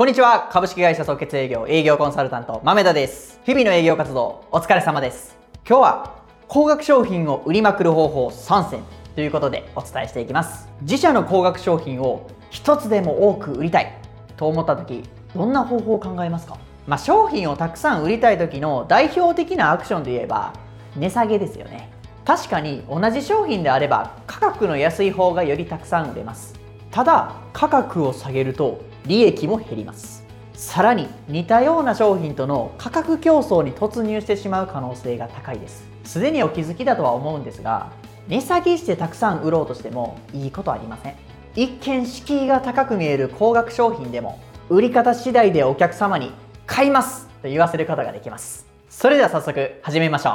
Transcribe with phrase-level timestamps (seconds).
[0.00, 0.48] こんにちは。
[0.50, 3.38] 株式会社即決営業営業コンサルタント豆田です。
[3.44, 5.36] 日々の営業活動お疲れ様です。
[5.68, 6.14] 今日は
[6.48, 8.82] 高額商品を売りまくる方法3選
[9.14, 10.70] ということでお伝えしていきます。
[10.80, 13.94] 自社の高額商品を一つでも多く売りたい
[14.38, 15.02] と思った時
[15.34, 16.56] どんな方法を考えますか？
[16.86, 20.54] まあ、商品をたくさん売りたい時の代表的なアクションで言えば
[20.96, 21.92] 値下げですよね。
[22.24, 26.58] 確かに同じ商品であれば価格の安い方がよりたくさん売れます。
[26.90, 30.24] ただ価格を下げると利益も減ります。
[30.54, 35.88] さらに似たような商品との価格競争に突入してしまう可能性が高いです。
[36.04, 37.92] すでにお気づきだとは思うんですが
[38.28, 41.14] 値下げしてたくさん売ろうとしてもいいことありません。
[41.56, 46.30] 一見敷居が高く見える高額商品でも売り方次第でお客様に
[46.66, 48.66] 買いますと言わせることができます。
[48.88, 50.34] それでは早速始めましょう。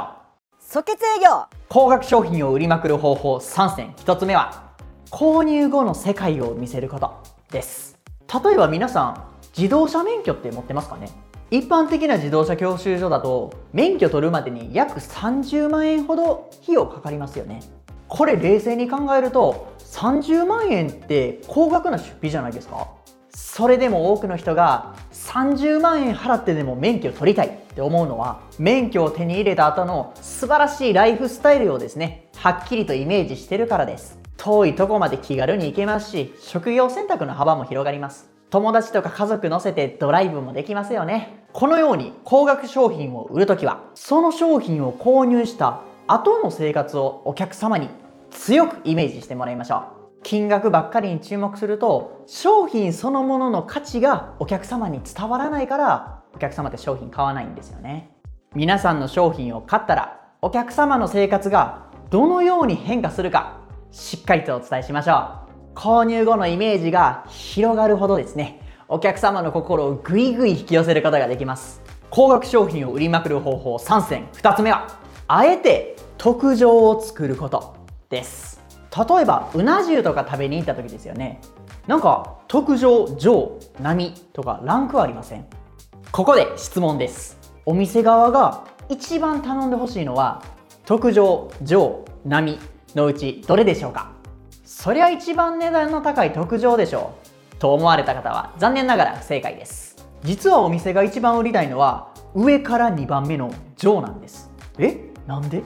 [0.59, 1.45] 即決営業。
[1.69, 3.93] 高額商品を売りまくる方法3選。
[3.97, 4.65] 1つ目は
[5.11, 7.13] 購入後の世界を見せること
[7.51, 7.94] です
[8.31, 9.23] 例えば皆さん
[9.57, 11.09] 自動車免許って持ってますかね？
[11.51, 17.61] 一般的な自動車教習所だと免許取るまでに約30万円ほど費用かかりますよね。
[18.07, 22.87] これ冷静に考えると30万円って高額な出費じゃないですか。
[23.29, 34.24] それでも多くの人が30万円払ってでも免許を取りたいって思うのは免許を手に入れた後の素晴らしいライフスタイルをですねはっきりとイメージしてるからです。
[34.37, 38.29] 遠いとこまで気軽に行けますし職業選択の幅も広がります。
[38.49, 41.45] 友達とか家族乗せてドライブもできますよね。
[41.51, 47.89] このように高額商品を売るときはその商品を購入した後の生活をお客様に
[48.29, 49.81] 強くイメージしてもらいましょう。
[50.23, 58.11] 金額ばっかりに注目すると商品そのものの価値がお客様に伝わらないからお客様って商品買わないんですよね。
[58.55, 63.64] 皆さんの商品を買ったらお客様の生活がどのように変化するか
[63.95, 65.73] しっかりとお伝えしましょう。
[65.73, 68.59] 購入後のイメージが広がるほどですね。
[68.89, 71.81] お客様の心をぐいぐい引き寄せることができます。
[72.09, 74.27] 高額商品を売りまくる方法3選。
[74.33, 77.77] 2つ目はあえて特上を作ること
[78.09, 78.61] です。
[78.91, 81.39] 例えばうな重とか食べに行った時ですよね。
[81.87, 85.45] なんか特上上並とかランクはありません？
[86.11, 87.39] ここで質問です。
[87.65, 90.43] お店側が一番頼んでほしいのは
[90.85, 92.59] 特上上並
[92.95, 94.11] のうちどれでしょうか？
[94.63, 97.13] そりゃ一番値段の高い特上でしょ
[97.53, 97.55] う。
[97.57, 99.95] と思われた方は残念ながら不正解です。
[100.23, 104.49] 実はお店が一番売りたいのは上から2番目の上なんです。
[104.77, 105.11] え？
[105.27, 105.61] なんで？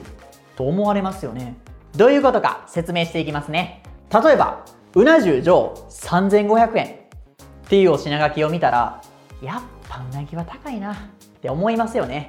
[0.56, 1.56] と思われますよね。
[1.96, 3.82] どういうことか説明していきますね。
[4.12, 4.64] 例えば
[4.94, 6.86] うな重上3500円。
[6.86, 9.00] っていうお品書きを見たら
[9.40, 10.96] やっぱうなぎは高いなっ
[11.40, 12.28] て思いますよね。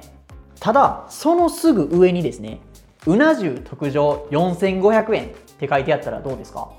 [0.60, 2.60] ただそのすぐ上にですね
[3.06, 6.70] うな重特上4500円って書いてあったらどうですか？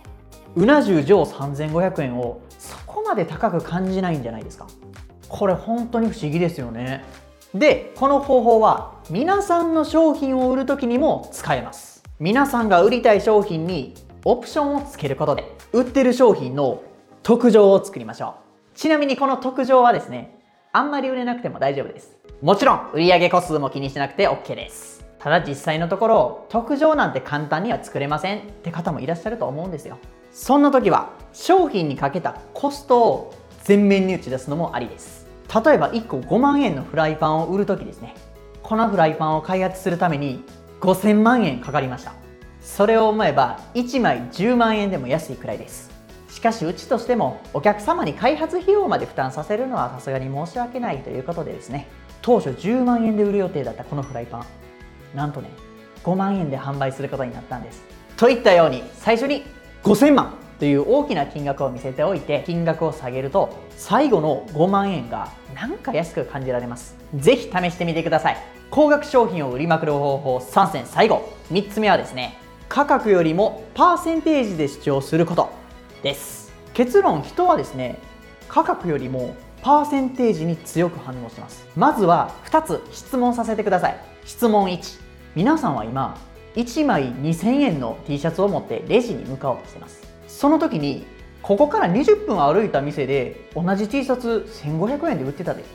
[0.55, 4.67] うな重上3500円をそこまで高く感じないんじゃないですか？
[5.27, 7.03] これ本当に不思議ですよね。
[7.53, 12.03] でこの方法は皆さんの商品を売る時にも使えます。
[12.19, 13.95] 皆さんが売りたい商品に
[14.25, 16.81] オプションをつけることで売ってる商品の
[17.21, 18.35] 特上を作りましょ
[18.73, 18.77] う。
[18.77, 20.39] ちなみにこの特上はですね
[20.71, 22.17] あんまり売れなくても大丈夫です。
[22.41, 25.02] もちろん売上個数も気にしなくて OK です。
[25.23, 29.97] ただ実際のところ特上なんて簡単には作れませんって方もいらっしゃると思うんですよ。
[30.33, 35.25] そんな時は商品にかけたコストを全面に打ち出すのもありです。
[35.65, 38.15] 例えば1個5万円のフライパンを売る時ですね。
[38.63, 40.43] このフライパンを開発するために
[40.81, 42.11] 5000万円かかりました。
[42.59, 45.89] それを思えば1枚10万円でも安いくらいです。
[46.27, 51.87] しかしうちとしてもお客様に開発費用まで負担させるのはさすがに申し訳ないということでですね。
[52.21, 54.62] 当初10万円で売る予定だったこのフライパン。
[55.13, 55.49] なんとね
[56.03, 57.83] 5万円で販売することになったんです。
[58.17, 59.43] といったように最初に
[59.83, 66.95] 5000万という大きな金額を見せておいて金額を下げると最後の5万円がなんか安く感じられます。
[67.15, 68.37] 是非試してみてください。
[68.69, 71.29] 高額商品を売りまくる方法3選最後。
[71.51, 72.37] 3つ目はですね
[72.69, 75.49] 価格よりもパーセンテージで主張すること。
[76.01, 76.51] です。
[76.73, 77.99] 結論人はですね
[78.47, 81.67] 価格よりもパーセンテージに強く反応します。
[81.75, 83.97] まずは2つ質問させてください。
[84.25, 85.02] 質問1
[85.35, 86.15] 皆さんは今
[86.55, 90.03] 1枚2000円の T シャツを持ってレジに向かおうとしてます。
[90.27, 91.05] その時に
[91.41, 95.67] ここから20分歩いた店で同じ T シャツ1500円で売ってたでと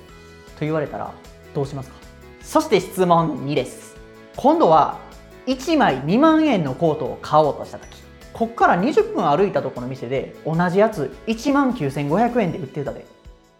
[0.61, 1.13] 言われたら
[1.55, 1.97] どうしますか？
[2.41, 3.97] そして質問2です。
[4.37, 4.99] 今度は
[5.47, 7.89] 1枚2万円のコートを買おうとした時
[8.33, 13.05] こっから20分歩いたとこの店で同じやつ1万9500円で売ってたで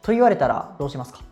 [0.03, 1.23] と言われたらどうしますか？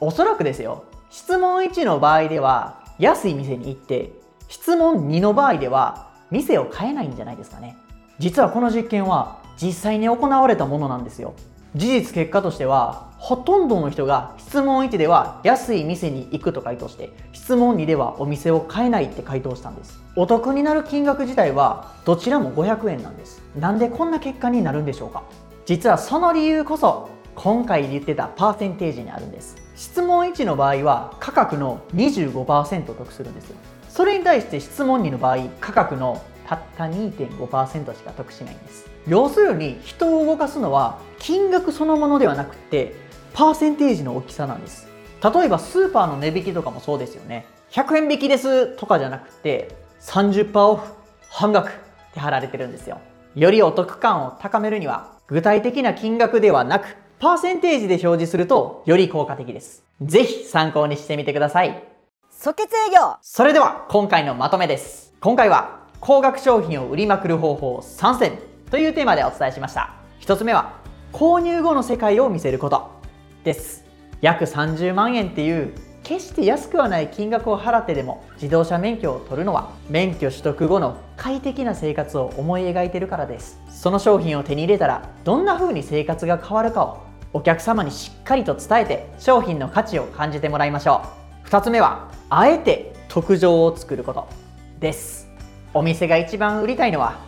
[0.00, 0.84] おそらくですよ。
[1.10, 4.12] 質問1の場合では安い店に行って
[4.48, 7.76] 質問2の場合では店を変えないんじゃないですかね。
[8.18, 11.34] 実はこの実験は実際に行われたものなんですよ。
[11.74, 20.00] 事実結果としてはほとんどの人が質問1では安い店に行くと回答して質問2ではお店を変えないって回答したんです。
[20.16, 23.42] お得になる金額自体はどちらも500円なんです。
[23.58, 25.24] なんでこんな結果になるんでしょうか。
[25.66, 29.65] 実はその理由こそ今回言ってたパーセンテージにあるんです。
[29.76, 33.50] 質問1の場合は価格の25%得するんです。
[33.50, 33.56] よ
[33.90, 38.86] それに対して質問2の場合価格のたった2.5%しか得しないんです。
[39.06, 42.94] 要するに人を動かすのは金額そのものではなくて
[43.34, 44.88] パーセンテージの大きさなんです。
[45.22, 47.46] 例えばスーパーの値引きとかもそうですよね。
[47.70, 50.92] 100円引きですとかじゃなくて30%オフ
[51.28, 51.72] 半額っ
[52.14, 52.98] て貼られてるんですよ。
[53.34, 59.82] よりお得感を高めるには具体的な金額ではなくパーセンテージで表示するとより効果的です。
[60.02, 61.82] ぜひ参考にしてみてください。
[62.30, 63.16] 即決営業。
[63.22, 65.14] それでは今回のまとめです。
[65.20, 68.38] 今回は高額商品を売りまくる方法3選
[68.70, 69.94] というテーマでお伝えしました。
[70.20, 70.74] 1つ目は
[71.10, 72.90] 購入後の世界を見せること
[73.44, 73.86] です。
[74.20, 75.72] 約30万円っていう
[76.02, 83.60] 決して安くはない金額を払ってでも自動車免許を取るのは免許取得後の快適な生活を思い描いてるからです。
[83.70, 87.02] その商品を手に入れたらどんな風に生活が変わるかを
[87.32, 91.02] お客様にしっかりと伝えて商品の価値を感じてもらいましょ
[91.44, 91.48] う。
[91.48, 94.28] 2つ目はあえて特上を作ること
[94.78, 95.28] です。
[95.74, 97.18] お店が一番売りたいのは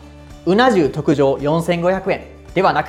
[0.46, 2.24] うな重特上4500円
[2.54, 2.88] ではなく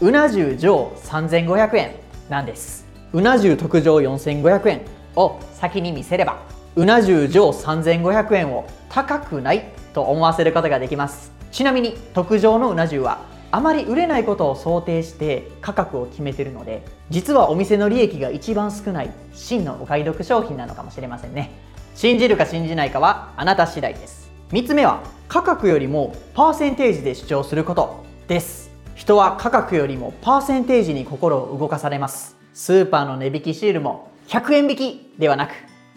[0.00, 1.96] うな重上3500円
[2.28, 2.86] なんです。
[3.12, 4.80] うな重特上4500円
[5.14, 6.42] を先に見せれば
[6.74, 9.64] うな重上3500円を高くない
[9.96, 11.32] と思わせることができます。
[11.50, 21.50] ちなみに特上のうな重はあまり売れないことを想定して価格を決めてるので実はお店の利益が一番少ない真のお買い得商品なのかもしれませんね。
[21.94, 24.30] 信じるか信じないかはあなた次第です。
[24.50, 28.70] 3つ目は価格よりもパーセンテージで主張することです。
[28.94, 32.36] 人は価格よりもパーセンテージに心を動かされます。
[32.52, 35.52] スーパーの値引きシールも100円引きではなく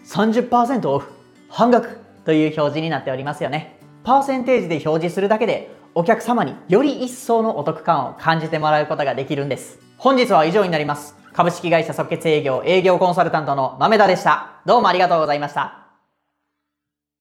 [0.06, 1.12] 30%オフ
[1.50, 3.79] 半額という表示になっておりますよね。
[4.02, 9.78] パーセンテージで表示するだけでお客様により一層のお得感を感じてもらうことができるんです。
[9.98, 11.16] 本日は以上になります。
[11.32, 14.60] 株式会社即決営業営業コンサルタントの豆田でした。
[14.64, 15.79] どうもありがとうございました。